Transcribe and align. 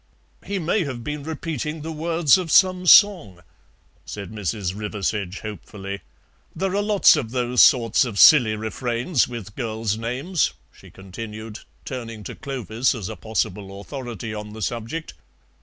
"He 0.43 0.57
may 0.57 0.83
have 0.83 1.03
been 1.03 1.21
repeating 1.21 1.83
the 1.83 1.91
words 1.91 2.35
of 2.35 2.49
some 2.49 2.87
song," 2.87 3.41
said 4.03 4.31
Mrs. 4.31 4.73
Riversedge 4.75 5.41
hopefully; 5.41 6.01
"there 6.55 6.75
are 6.75 6.81
lots 6.81 7.15
of 7.15 7.29
those 7.29 7.61
sorts 7.61 8.03
of 8.03 8.17
silly 8.17 8.55
refrains 8.55 9.27
with 9.27 9.55
girls' 9.55 9.97
names," 9.99 10.53
she 10.75 10.89
continued, 10.89 11.59
turning 11.85 12.23
to 12.23 12.33
Clovis 12.33 12.95
as 12.95 13.09
a 13.09 13.15
possible 13.15 13.79
authority 13.79 14.33
on 14.33 14.53
the 14.53 14.63
subject. 14.63 15.13